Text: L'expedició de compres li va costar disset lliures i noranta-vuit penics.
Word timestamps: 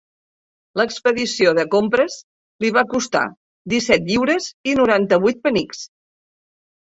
L'expedició 0.79 1.51
de 1.59 1.65
compres 1.75 2.15
li 2.65 2.71
va 2.77 2.83
costar 2.95 3.21
disset 3.75 4.09
lliures 4.09 4.49
i 4.73 4.75
noranta-vuit 4.81 5.45
penics. 5.47 5.85